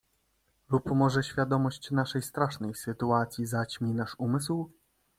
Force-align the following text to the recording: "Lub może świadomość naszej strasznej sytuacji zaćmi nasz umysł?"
"Lub 0.69 0.85
może 0.91 1.23
świadomość 1.23 1.91
naszej 1.91 2.21
strasznej 2.21 2.73
sytuacji 2.75 3.45
zaćmi 3.45 3.93
nasz 3.93 4.15
umysł?" 4.17 4.71